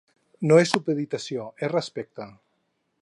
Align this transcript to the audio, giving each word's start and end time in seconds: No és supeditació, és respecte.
No 0.51 0.55
és 0.61 0.71
supeditació, 0.75 1.45
és 1.67 1.71
respecte. 1.75 2.31